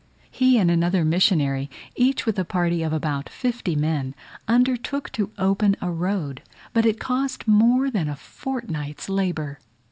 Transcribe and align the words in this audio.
He 0.31 0.57
and 0.57 0.71
another 0.71 1.05
missionary, 1.05 1.69
each 1.95 2.25
with 2.25 2.39
a 2.39 2.43
party 2.43 2.81
of 2.81 2.91
about 2.91 3.29
fifty 3.29 3.75
men, 3.75 4.15
undertook 4.47 5.11
to 5.11 5.31
open 5.37 5.75
a 5.79 5.91
road, 5.91 6.41
but 6.73 6.87
it 6.87 6.99
cost 6.99 7.47
more 7.47 7.91
than 7.91 8.09
a 8.09 8.15
fortnight's 8.15 9.09
labour! 9.09 9.59